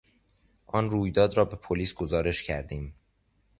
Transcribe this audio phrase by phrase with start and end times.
[0.67, 2.95] آن رویداد را به پلیس گزارش کردیم.